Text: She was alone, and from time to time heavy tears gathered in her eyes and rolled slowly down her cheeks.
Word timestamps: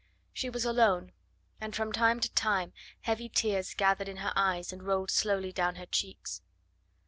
She 0.33 0.49
was 0.49 0.65
alone, 0.65 1.11
and 1.59 1.75
from 1.75 1.91
time 1.91 2.19
to 2.21 2.33
time 2.33 2.73
heavy 3.01 3.29
tears 3.29 3.75
gathered 3.75 4.09
in 4.09 4.17
her 4.17 4.33
eyes 4.35 4.73
and 4.73 4.81
rolled 4.81 5.11
slowly 5.11 5.51
down 5.51 5.75
her 5.75 5.85
cheeks. 5.85 6.41